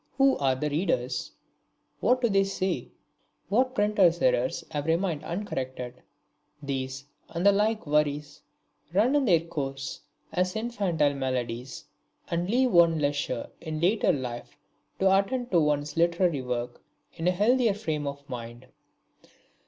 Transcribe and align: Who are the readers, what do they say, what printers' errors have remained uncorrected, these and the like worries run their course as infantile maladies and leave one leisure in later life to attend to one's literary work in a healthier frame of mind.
Who 0.17 0.35
are 0.39 0.55
the 0.55 0.67
readers, 0.71 1.29
what 1.99 2.21
do 2.23 2.29
they 2.29 2.43
say, 2.43 2.89
what 3.49 3.75
printers' 3.75 4.19
errors 4.19 4.63
have 4.71 4.87
remained 4.87 5.23
uncorrected, 5.23 6.01
these 6.59 7.05
and 7.29 7.45
the 7.45 7.51
like 7.51 7.85
worries 7.85 8.41
run 8.93 9.25
their 9.25 9.41
course 9.41 10.01
as 10.33 10.55
infantile 10.55 11.13
maladies 11.13 11.85
and 12.31 12.49
leave 12.49 12.71
one 12.71 12.97
leisure 12.97 13.47
in 13.61 13.79
later 13.79 14.11
life 14.11 14.57
to 14.97 15.15
attend 15.19 15.51
to 15.51 15.59
one's 15.59 15.95
literary 15.95 16.41
work 16.41 16.81
in 17.13 17.27
a 17.27 17.31
healthier 17.31 17.75
frame 17.75 18.07
of 18.07 18.27
mind. 18.27 18.65